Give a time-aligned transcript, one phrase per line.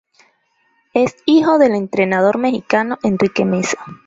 [0.95, 3.77] Es hijo del entrenador mexicano Enrique Meza.